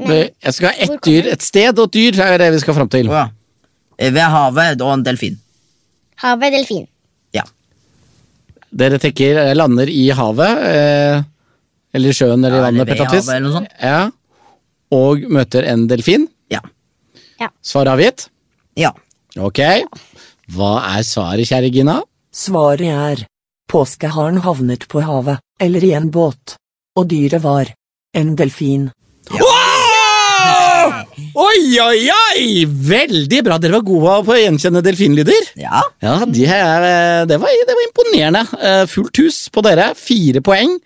[0.07, 2.73] Det- Jeg skal ha ett dyr, et sted og et dyr, er det vi skal
[2.73, 3.05] fram til.
[3.11, 3.29] Ja.
[3.97, 5.37] Eh, Ved havet og en delfin.
[6.23, 6.87] Havet delfin.
[7.33, 7.43] Ja.
[8.71, 11.23] Dere tenker jeg lander i havet, eh,
[11.93, 13.67] eller sjøen eller i Ja, eller vannet, eller ved havet eller noe sånt.
[13.81, 14.11] Ja.
[14.91, 16.27] Og møter en delfin.
[16.49, 16.61] Ja.
[17.63, 18.27] Svar avgitt?
[18.75, 18.91] Ja.
[19.39, 19.59] Ok.
[20.51, 22.01] Hva er svaret, kjære Gina?
[22.35, 23.25] Svaret er
[23.71, 26.55] påskeharen havnet på havet, eller i en båt.
[26.97, 27.65] Og dyret var
[28.13, 28.89] en delfin.
[31.39, 32.45] Oi, oi, oi!
[32.65, 33.57] Veldig bra.
[33.61, 35.51] Dere var gode på å gjenkjenne delfinlyder.
[35.59, 35.81] Ja.
[36.03, 38.45] Ja, de er, eh, det, var, det var imponerende.
[38.59, 39.91] Eh, Fullt hus på dere.
[39.97, 40.77] Fire poeng.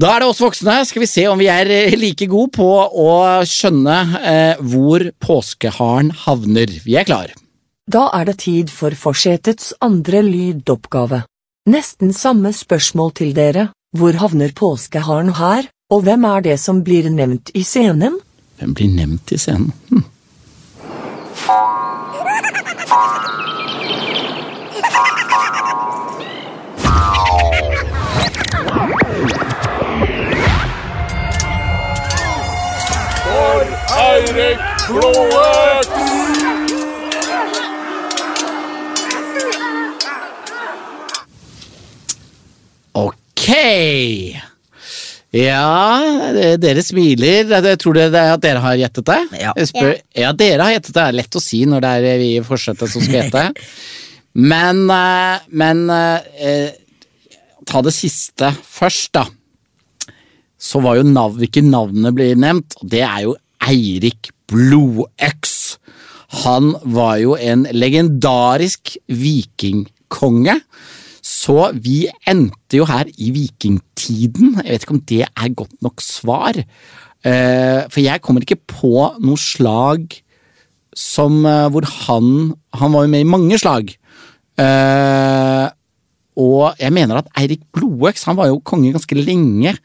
[0.00, 0.78] Da er det oss voksne.
[0.88, 3.10] Skal vi se om vi er eh, like gode på å
[3.48, 6.72] skjønne eh, hvor påskeharen havner.
[6.86, 7.34] Vi er klar.
[7.90, 11.24] Da er det tid for forsetets andre lydoppgave.
[11.70, 13.68] Nesten samme spørsmål til dere.
[13.98, 18.20] Hvor havner påskeharen her, og hvem er det som blir nevnt i scenen?
[18.60, 19.72] Hvem blir nevnt i scenen?
[19.88, 20.04] Hm.
[33.96, 35.88] Eirik Blodøk!
[42.92, 44.49] Ok.
[45.30, 46.26] Ja,
[46.58, 47.46] dere smiler.
[47.46, 49.20] Jeg tror det er at dere har gjettet det.
[49.38, 49.54] Ja.
[49.68, 50.98] Spør, ja, dere har gjettet det.
[50.98, 53.48] Det er lett å si når det er vi i forsetet som skal gjette.
[54.50, 56.68] Men, eh, men eh,
[57.66, 59.24] ta det siste først, da.
[60.60, 63.34] Så var jo nav, hvilke navnene blir nevnt, og det er jo
[63.66, 65.56] Eirik Blodøks.
[66.44, 70.60] Han var jo en legendarisk vikingkonge.
[71.30, 74.56] Så vi endte jo her i vikingtiden.
[74.64, 76.58] Jeg vet ikke om det er godt nok svar.
[77.22, 80.16] Eh, For jeg kommer ikke på noe slag
[80.96, 83.92] som eh, hvor han Han var jo med i mange slag.
[84.58, 85.66] Eh,
[86.40, 89.76] og jeg mener at Eirik Blodøks han var jo konge ganske lenge.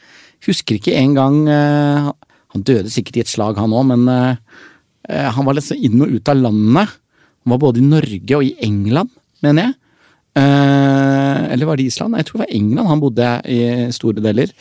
[0.45, 4.05] Husker ikke engang Han døde sikkert i et slag, han òg, men
[5.10, 6.93] han var litt sånn inn og ut av landet.
[7.43, 9.10] Han var både i Norge og i England,
[9.43, 9.75] mener jeg.
[10.36, 12.12] Eh, eller var det Island?
[12.12, 13.60] Nei, Jeg tror det var England han bodde i
[13.95, 14.52] store deler.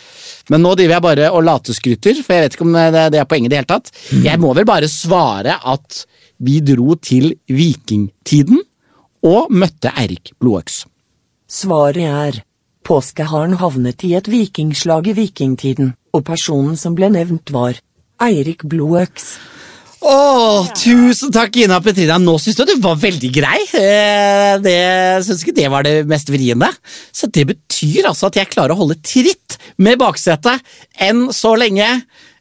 [0.53, 3.29] Men nå driver jeg bare og lateskryter, for jeg vet ikke om det, det er
[3.31, 3.91] poenget i det hele tatt.
[4.23, 6.05] Jeg må vel bare svare at
[6.45, 8.61] vi dro til vikingtiden
[9.25, 10.85] og møtte Eirik Blodøks.
[11.49, 12.43] Svaret er
[12.85, 17.79] påskeharen havnet i et vikingslag i vikingtiden, og personen som ble nevnt var
[18.23, 19.35] Eirik Blodøks.
[20.05, 22.19] Å, tusen takk, Gina Petrina.
[22.21, 23.61] Nå syns du du var veldig grei.
[23.79, 24.77] Eh, Det
[25.25, 26.69] syns ikke det var det mest vriene.
[27.13, 30.61] Så det betyr altså at jeg klarer å holde tritt med baksetet
[31.01, 31.89] enn så lenge.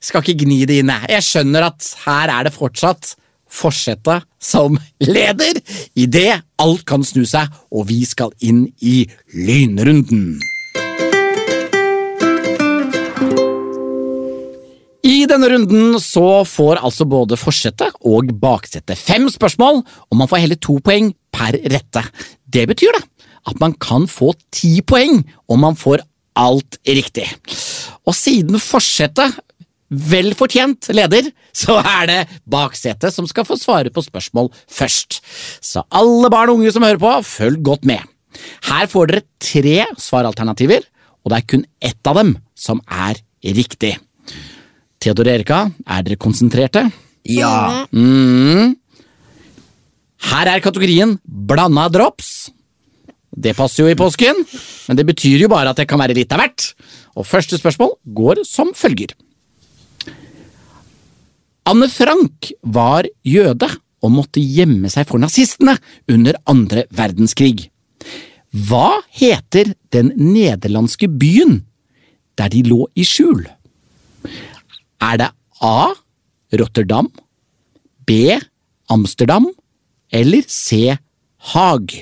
[0.03, 1.13] Skal ikke gni det inn, jeg.
[1.15, 3.13] Jeg skjønner at her er det fortsatt
[3.53, 5.59] forsetet som leder,
[5.95, 9.03] idet alt kan snu seg, og vi skal inn i
[9.37, 10.39] lynrunden.
[15.03, 20.45] I denne runden så får altså både forsetet og baksetet fem spørsmål, og man får
[20.45, 22.05] hele to poeng per rette.
[22.47, 23.03] Det betyr da
[23.51, 25.19] at man kan få ti poeng
[25.51, 26.05] om man får
[26.39, 27.25] alt riktig.
[28.07, 29.35] Og siden forsetet
[29.93, 35.19] vel fortjent leder, så er det baksetet som skal få svare på spørsmål først.
[35.61, 38.01] Så alle barn og unge som hører på, følg godt med.
[38.71, 40.87] Her får dere tre svaralternativer,
[41.23, 43.97] og det er kun ett av dem som er riktig.
[45.03, 46.85] Theodor Erika, er dere konsentrerte?
[47.27, 47.83] Ja.
[47.91, 48.75] Mm.
[50.29, 52.53] Her er kategorien blanda drops.
[53.33, 54.43] Det passer jo i påsken,
[54.87, 56.69] men det betyr jo bare at det kan være litt av hvert.
[57.17, 59.11] Og første spørsmål går som følger.
[61.67, 63.69] Anne Frank var jøde
[64.03, 65.77] og måtte gjemme seg for nazistene
[66.11, 67.69] under andre verdenskrig.
[68.53, 71.61] Hva heter den nederlandske byen
[72.37, 73.45] der de lå i skjul?
[75.03, 75.91] Er det A.
[76.53, 77.09] Rotterdam,
[78.07, 78.37] B.
[78.93, 79.49] Amsterdam
[80.11, 80.95] eller C.
[81.51, 81.95] Haag?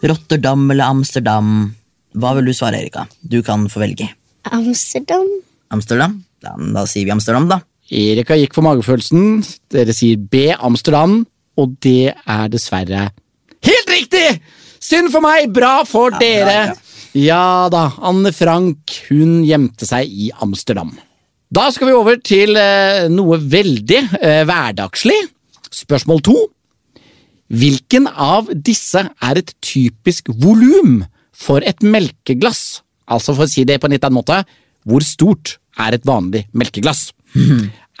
[0.00, 1.74] Rotterdam eller Amsterdam?
[2.16, 3.04] Hva vil du svare, Erika?
[3.20, 4.08] Du kan få velge.
[4.48, 5.26] Amsterdam.
[5.74, 6.20] Amsterdam?
[6.40, 7.60] Da, da sier vi Amsterdam, da.
[7.90, 9.42] Erika gikk for magefølelsen.
[9.74, 11.24] Dere sier B, Amsterdam,
[11.60, 13.10] og det er dessverre
[13.66, 14.40] helt riktig!
[14.80, 16.72] Synd for meg, bra for dere.
[17.12, 20.94] Ja da, Anne Frank, hun gjemte seg i Amsterdam.
[21.52, 25.18] Da skal vi over til eh, noe veldig eh, hverdagslig.
[25.74, 26.36] Spørsmål to.
[27.50, 31.02] Hvilken av disse er et typisk volum
[31.34, 32.80] for et melkeglass?
[33.10, 34.40] Altså for å si det på en litt annen måte,
[34.86, 37.10] hvor stort er et vanlig melkeglass?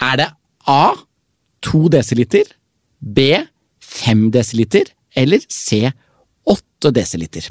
[0.00, 0.30] Er det
[0.64, 0.94] A
[1.66, 2.46] 2 desiliter,
[3.04, 3.34] B
[3.84, 5.90] 5 desiliter eller C
[6.80, 7.44] 8 desiliter?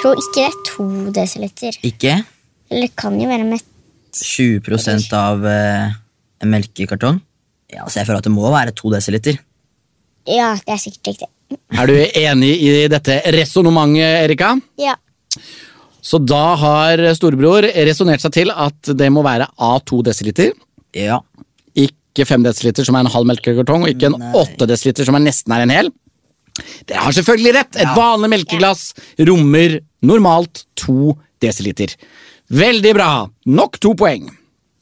[0.00, 1.76] Tror ikke det er to desiliter.
[1.86, 2.14] Ikke
[2.70, 3.62] Eller det kan jo være med
[4.16, 5.92] 20% av eh,
[6.42, 7.20] en melkekartong.
[7.70, 9.38] Ja, så jeg føler at det må være to desiliter.
[10.26, 11.30] Ja, det er sikkert riktig.
[11.70, 14.56] Er du enig i dette resonnementet, Erika?
[14.82, 14.96] Ja.
[16.02, 20.54] Så da har storebror resonnert seg til at det må være A2 desiliter.
[20.96, 21.20] Ja.
[22.20, 24.30] Ikke 5 desiliter, som er en halv melkekartong, og ikke en Nei.
[24.36, 25.88] 8 desiliter, som er nesten er en hel.
[26.84, 27.78] Dere har selvfølgelig rett!
[27.80, 28.90] Et vanlig melkeglass
[29.30, 31.94] rommer normalt 2 desiliter.
[32.52, 33.12] Veldig bra!
[33.48, 34.28] Nok to poeng.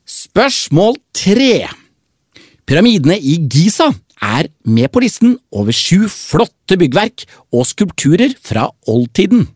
[0.08, 1.68] Spørsmål tre.
[2.66, 7.22] Pyramidene i Giza er med på listen over sju flotte byggverk
[7.54, 9.46] og skulpturer fra oldtiden.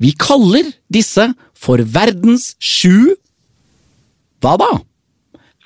[0.00, 3.12] Vi kaller disse for verdens sju
[4.40, 4.72] Hva da?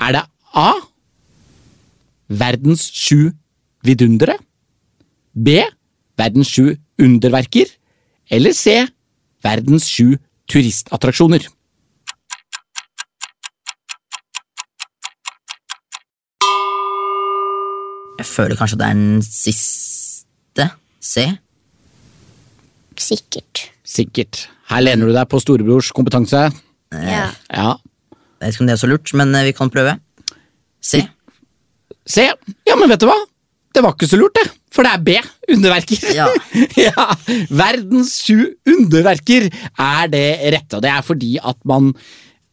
[0.02, 0.72] Er det A.
[2.28, 3.30] Verdens sju
[3.86, 4.36] vidundere?
[5.34, 5.60] B.
[6.18, 7.70] Verdens sju underverker?
[8.30, 8.86] Eller C.
[9.42, 10.18] Verdens sju
[10.50, 11.46] turistattraksjoner?
[18.20, 20.66] Jeg føler kanskje det er den siste.
[21.00, 21.24] C.
[23.00, 23.70] Sikkert.
[23.86, 24.44] Sikkert.
[24.68, 26.50] Her lener du deg på storebrors kompetanse.
[26.92, 27.30] Ja.
[27.48, 27.70] Ja.
[28.40, 29.96] Jeg vet ikke om det er så lurt, men eh, vi kan prøve.
[30.80, 31.02] C.
[32.08, 32.30] C.
[32.66, 33.18] Ja, men vet du hva?
[33.70, 34.48] Det var ikke så lurt, det.
[34.74, 35.14] For det er B.
[35.54, 36.10] Underverker.
[36.14, 36.26] Ja.
[36.88, 37.06] ja.
[37.50, 41.92] Verdens sju underverker er det rette, og det er fordi at man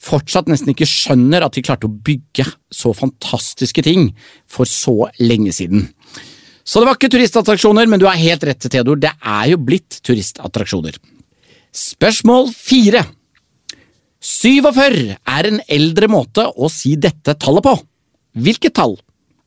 [0.08, 4.12] fortsatt nesten ikke skjønner at de klarte å bygge så fantastiske ting
[4.50, 5.88] for så lenge siden.
[6.68, 9.00] Så det var ikke turistattraksjoner, men du har helt rett, Theodor.
[9.00, 10.98] Det er jo blitt turistattraksjoner.
[11.78, 13.06] Spørsmål fire.
[14.28, 17.78] 47 er en eldre måte å si dette tallet på.
[18.38, 18.98] Hvilket tall?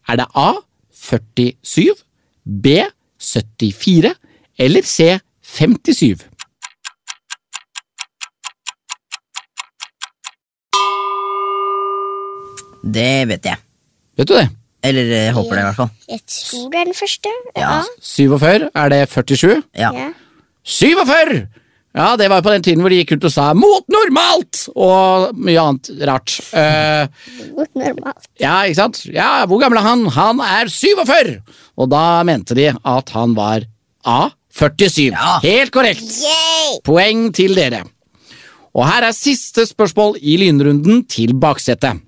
[0.08, 0.52] Er det A
[0.92, 1.94] 47,
[2.44, 2.66] B
[3.20, 4.14] 74
[4.58, 6.26] eller C 57?
[12.80, 13.60] Det vet jeg.
[14.18, 14.48] Vet du det?
[14.82, 15.90] Eller jeg håper det, i hvert fall.
[16.08, 17.32] Jeg tror det er den første.
[17.56, 17.80] Ja.
[18.00, 19.62] 47, er det 47?
[19.76, 19.90] Ja.
[19.92, 20.08] Ja.
[20.64, 21.42] 47!
[21.96, 25.34] Ja, det var på den tiden hvor de gikk ut og sa 'mot normalt' og
[25.34, 26.36] mye annet rart.
[26.54, 27.10] Uh,
[27.56, 28.28] mot normalt.
[28.38, 29.00] ja, ikke sant?
[29.10, 30.04] Ja, hvor gammel er han?
[30.14, 31.40] Han er 47!
[31.76, 33.66] Og da mente de at han var
[34.06, 35.10] A47.
[35.10, 35.40] Ja.
[35.42, 36.06] Helt korrekt.
[36.22, 36.78] Yay!
[36.86, 37.82] Poeng til dere.
[38.70, 41.98] Og her er siste spørsmål i lynrunden til baksetet.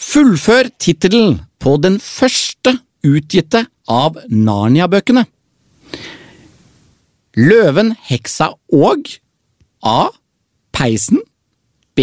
[0.00, 5.26] Fullfør tittelen på den første utgitte av Narnia-bøkene.
[7.36, 9.08] Løven, heksa og
[9.82, 10.08] A.
[10.72, 11.20] Peisen
[11.96, 12.00] B.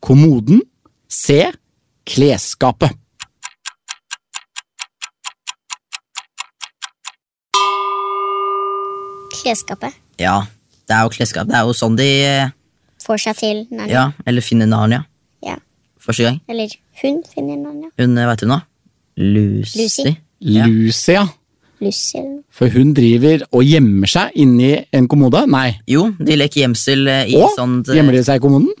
[0.00, 0.62] Kommoden
[1.08, 1.52] C.
[2.06, 2.92] Klesskapet
[9.36, 10.36] Klesskapet ja.
[10.86, 11.48] Det er jo klesskap.
[11.50, 12.52] Det er jo sånn de eh,
[13.02, 13.90] får seg til Narnia.
[13.92, 15.02] Ja, eller finner Narnia
[15.44, 15.56] Ja.
[16.00, 16.38] første gang.
[16.48, 16.70] Eller
[17.02, 17.90] hun finner Narnia.
[17.98, 18.60] Hun, eh, vet hun da
[19.18, 19.82] Lucy.
[19.82, 20.14] Lucy.
[20.40, 21.26] Ja.
[21.90, 25.44] Eller for hun driver og gjemmer seg inni en kommode.
[25.50, 28.72] Nei, Jo, de leker gjemsel eh, i og sånt gjemmer de seg i kommoden?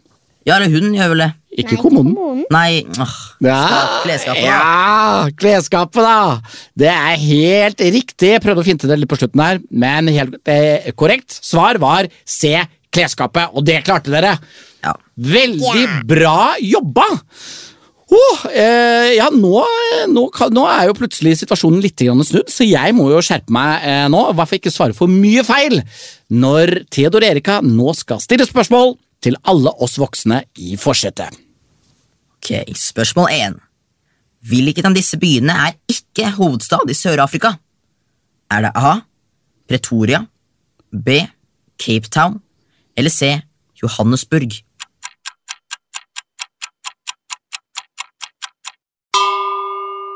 [0.46, 1.32] Ja, eller hun gjør vel det.
[1.56, 2.12] Ikke Nei, kommoden.
[2.14, 2.44] kommoden.
[2.54, 3.62] Nei, åh, Ja,
[4.04, 4.52] klesskapet, da.
[4.52, 6.58] Ja, klesskapet, da.
[6.78, 8.30] Det er helt riktig.
[8.36, 11.34] Jeg prøvde å finte det litt på slutten her, men helt eh, korrekt.
[11.42, 12.52] Svar var C.
[12.94, 14.36] Klesskapet, og det klarte dere.
[14.84, 14.94] Ja.
[15.16, 16.02] Veldig yeah.
[16.06, 17.08] bra jobba!
[18.06, 19.62] Åh, eh, ja, nå,
[20.12, 20.22] nå,
[20.54, 24.20] nå er jo plutselig situasjonen litt snudd, så jeg må jo skjerpe meg eh, nå.
[24.30, 25.80] Hvorfor ikke svare for mye feil
[26.30, 28.94] når Theodor Erika nå skal stille spørsmål
[29.26, 31.34] til alle oss voksne i forsetet.
[32.38, 33.58] Ok, spørsmål 1.
[34.46, 37.56] Hvilken av disse byene er ikke hovedstad i Sør-Afrika?
[38.54, 39.00] Er det A.
[39.66, 40.22] Pretoria,
[40.92, 41.24] B.
[41.82, 42.38] Cape Town
[42.96, 43.34] eller C.
[43.82, 44.54] Johannesburg?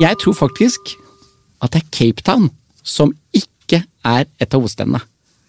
[0.01, 0.95] Jeg tror faktisk
[1.61, 2.49] at det er Cape Town
[2.87, 5.01] som ikke er et av hovedstedene.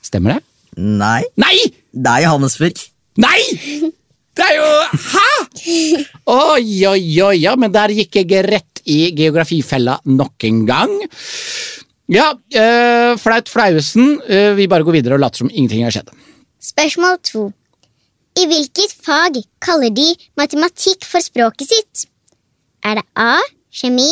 [0.03, 0.41] Stemmer det?
[0.75, 1.55] Nei, Nei!
[1.91, 2.81] det er Johannesburg.
[3.21, 3.39] Nei!
[4.35, 4.67] Det er jo
[5.11, 5.29] Hæ?!
[6.31, 10.93] Oi, oi, oi, ja, men der gikk jeg rett i geografifella nok en gang.
[12.11, 14.17] Ja, øh, flaut flauesen.
[14.27, 16.11] Øh, vi bare går videre og later som ingenting har skjedd.
[16.63, 17.47] Spørsmål to.
[18.39, 20.09] I hvilket fag kaller de
[20.39, 22.05] matematikk for språket sitt?
[22.83, 23.39] Er det A.
[23.71, 24.09] Kjemi,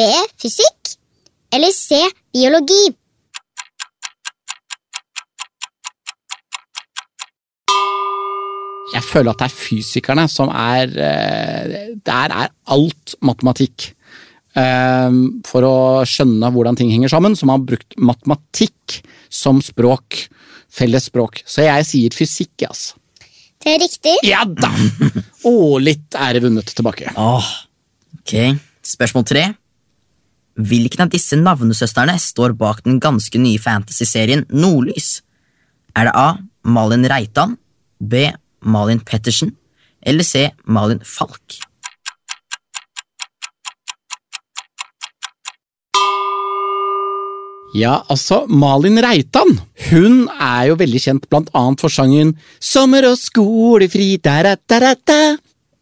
[0.00, 0.06] B.
[0.40, 0.94] Fysikk
[1.52, 1.98] eller C.
[2.32, 2.94] Biologi?
[8.90, 11.74] Jeg føler at det er fysikerne som er eh,
[12.06, 13.90] Der er alt matematikk.
[14.58, 15.74] Eh, For å
[16.08, 20.24] skjønne hvordan ting henger sammen, så man har brukt matematikk som språk.
[20.70, 21.42] Felles språk.
[21.46, 22.96] Så jeg sier fysikk, altså.
[23.60, 24.12] Det er riktig.
[24.24, 24.70] Ja da!
[25.44, 27.10] Å, litt ære vunnet tilbake.
[27.20, 27.48] Åh,
[28.22, 28.34] ok.
[28.90, 29.42] Spørsmål tre.
[30.58, 35.20] Hvilken av disse navnesøstrene står bak den ganske nye fantasy-serien Nordlys?
[35.96, 36.28] Er det A.
[36.62, 37.56] Malin Reitan,
[38.00, 38.28] B.
[38.60, 39.54] Malin Pettersen
[40.02, 40.50] eller C.
[40.64, 41.60] Malin Falk?
[47.74, 49.60] Ja, altså, Malin Reitan
[49.90, 54.80] hun er jo veldig kjent blant annet for sangen Sommer og skolefri da, da, da,
[54.82, 55.20] da, da.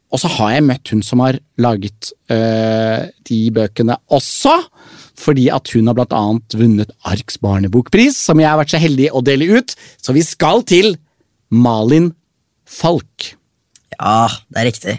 [0.09, 4.55] Og så har jeg møtt hun som har laget øh, de bøkene også,
[5.18, 9.11] fordi at hun har blant annet vunnet Arks barnebokpris, som jeg har vært så heldig
[9.12, 10.94] å dele ut, så vi skal til
[11.53, 12.12] Malin
[12.68, 13.35] Falk.
[13.99, 14.97] Ja, det er riktig.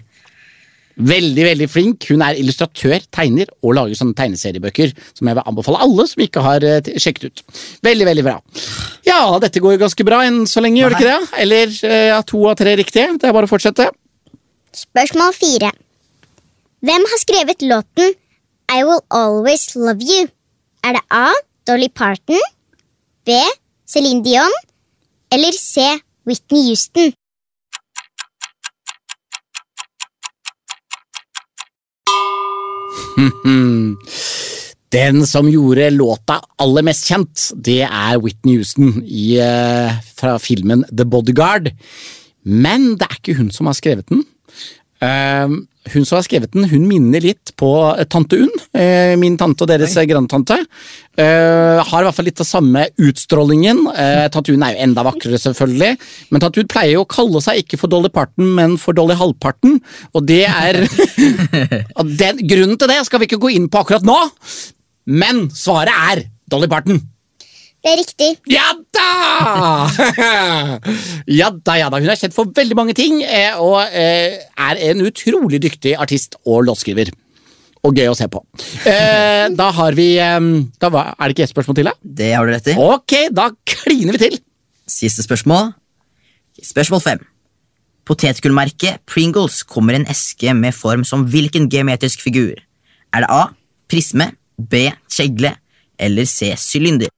[1.00, 2.10] Veldig, veldig flink.
[2.12, 6.43] Hun er illustratør, tegner og lager sånne tegneseriebøker som jeg vil anbefale alle som ikke
[6.43, 7.43] har eh, sjekket ut.
[7.88, 8.36] Veldig, veldig bra.
[9.08, 11.39] Ja, dette går jo ganske bra enn så lenge, gjør det ikke det?
[11.45, 13.13] Eller eh, ja, to av tre riktige.
[13.15, 13.88] Det er bare å fortsette.
[14.73, 15.71] Spørsmål fire.
[16.86, 18.13] Hvem har skrevet låten
[18.69, 20.27] I Will Always Love You?
[20.84, 21.34] Er det A.
[21.67, 22.41] Dolly Parton,
[23.25, 23.29] B.
[23.88, 24.53] Celine Dion
[25.32, 25.82] eller C.
[26.25, 27.13] Whitney Houston?
[34.89, 40.86] Den som gjorde låta aller mest kjent, det er Whitney Houston i, eh, fra filmen
[40.89, 41.69] The Bodyguard.
[42.43, 44.25] Men det er ikke hun som har skrevet den.
[44.99, 45.51] Eh,
[45.89, 49.63] hun som har skrevet den, hun minner litt på eh, tante Unn, eh, min tante
[49.63, 50.57] og deres eh, grandtante.
[51.19, 53.85] Eh, har i hvert fall litt av samme utstrålingen.
[53.93, 55.93] Eh, tante Unn er jo enda vakrere, selvfølgelig.
[56.29, 59.17] Men tante Unn pleier jo å kalle seg ikke for Dolly Parton, men for Dolly
[59.19, 59.79] Halvparten.
[60.13, 60.83] Og det er
[62.23, 64.19] den, Grunnen til det skal vi ikke gå inn på akkurat nå,
[65.09, 66.99] men svaret er Dolly Parton.
[67.79, 68.33] Det er riktig.
[68.51, 69.68] Ja da!
[71.39, 71.99] ja da, ja da.
[72.02, 76.39] Hun er kjent for veldig mange ting, eh, og eh, er en utrolig dyktig artist
[76.45, 77.12] og låtskriver.
[77.88, 78.41] Og gøy å se på.
[78.89, 81.95] Eh, da har vi da var, Er det ikke ett spørsmål til, da?
[82.04, 82.78] Det har du rett i.
[82.80, 84.39] Ok, da kliner vi til.
[84.89, 85.71] Siste spørsmål.
[86.65, 87.21] Spørsmål fem.
[88.10, 92.58] Potetgullmerket Pringles kommer i en eske med form som hvilken geometrisk figur?
[93.13, 93.43] Er det A.
[93.89, 94.89] Prisme, B.
[95.10, 95.54] Kjegle
[95.99, 96.54] eller C.
[96.58, 97.12] Sylinder?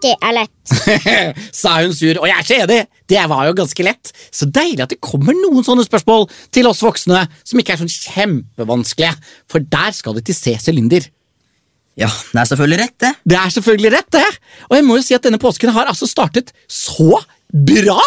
[0.00, 0.74] Det er lett.
[1.60, 4.12] Sa hun sur, og jeg er så enig, det var jo ganske lett.
[4.32, 7.92] Så deilig at det kommer noen sånne spørsmål til oss voksne som ikke er sånn
[7.92, 9.12] kjempevanskelige,
[9.50, 10.56] for der skal det til C.
[10.62, 11.08] Cylinder.
[12.00, 13.10] Ja, det er selvfølgelig rett, det.
[13.28, 14.26] Det er selvfølgelig rett, det.
[14.70, 17.18] Og jeg må jo si at denne påsken har altså startet så
[17.50, 17.98] bra!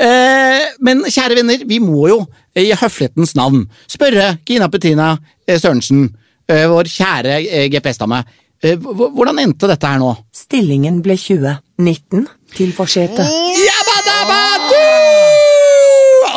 [0.00, 2.20] Eh, men kjære venner, vi må jo
[2.58, 5.12] i høflighetens navn spørre Gina Petrina
[5.46, 6.08] eh, Sørensen,
[6.50, 8.22] eh, vår kjære eh, GPS-dame,
[8.60, 10.12] hvordan endte dette her nå?
[10.36, 13.24] Stillingen ble 20-19 til forsetet.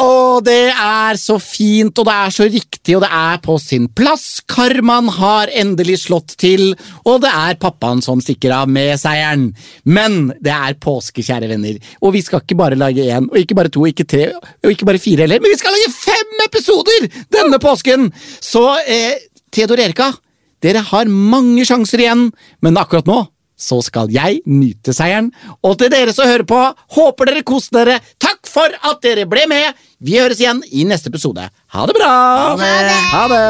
[0.03, 3.85] Og det er så fint, og det er så riktig, og det er på sin
[3.93, 4.39] plass.
[4.49, 6.73] Karmaen har endelig slått til,
[7.05, 9.49] og det er pappaen som stikker av med seieren.
[9.85, 13.59] Men det er påske, kjære venner, og vi skal ikke bare lage én, og ikke
[13.59, 17.09] bare to, ikke tre, og ikke bare fire heller, men vi skal lage fem episoder
[17.35, 18.09] denne påsken!
[18.41, 19.19] Så eh,
[19.53, 20.13] Theodor Erika,
[20.63, 22.27] dere har mange sjanser igjen,
[22.63, 23.25] men akkurat nå
[23.63, 25.31] så skal jeg nyte seieren.
[25.63, 26.59] Og til dere som hører på,
[26.97, 27.99] håper dere koser dere.
[28.21, 29.77] Takk for at dere ble med.
[30.03, 31.47] Vi høres igjen i neste episode.
[31.75, 32.11] Ha det bra!
[32.11, 32.95] Ha det.
[33.13, 33.45] Ha det.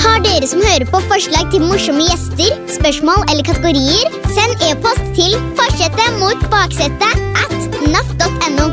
[0.00, 5.38] Har dere som hører på forslag til morsomme gjester, spørsmål eller kategorier, send e-post til
[5.60, 7.14] forsetet mot baksetet
[7.46, 8.68] at naf.no.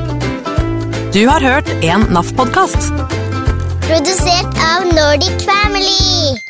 [1.15, 3.26] Du har hørt en NAF-podkast.
[3.87, 6.46] Produsert av Nordic Family.